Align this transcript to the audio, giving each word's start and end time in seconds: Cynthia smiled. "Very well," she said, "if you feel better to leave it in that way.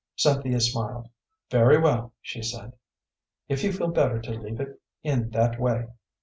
Cynthia 0.15 0.59
smiled. 0.59 1.09
"Very 1.51 1.77
well," 1.77 2.11
she 2.23 2.41
said, 2.41 2.73
"if 3.47 3.63
you 3.63 3.71
feel 3.71 3.89
better 3.89 4.19
to 4.19 4.31
leave 4.31 4.59
it 4.59 4.81
in 5.03 5.29
that 5.29 5.59
way. 5.59 5.89